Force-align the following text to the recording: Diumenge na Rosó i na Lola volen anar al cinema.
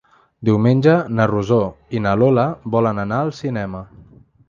Diumenge 0.47 0.95
na 1.19 1.27
Rosó 1.33 1.61
i 1.99 2.03
na 2.07 2.17
Lola 2.25 2.49
volen 2.79 3.07
anar 3.07 3.25
al 3.27 3.35
cinema. 3.45 3.89